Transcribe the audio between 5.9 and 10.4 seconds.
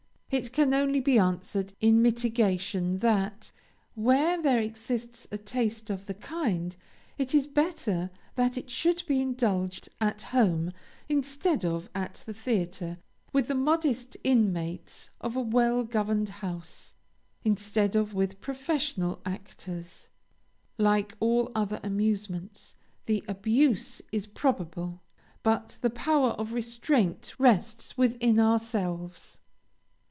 the kind, it is better that it should be indulged at